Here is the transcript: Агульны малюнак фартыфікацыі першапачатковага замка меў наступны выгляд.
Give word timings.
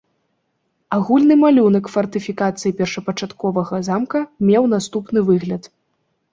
Агульны 0.95 1.35
малюнак 1.41 1.91
фартыфікацыі 1.97 2.73
першапачатковага 2.81 3.83
замка 3.91 4.19
меў 4.51 4.63
наступны 4.75 5.19
выгляд. 5.33 5.63